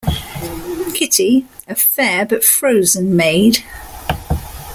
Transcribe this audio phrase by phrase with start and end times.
[0.95, 3.63] Kitty, a fair but frozen maid.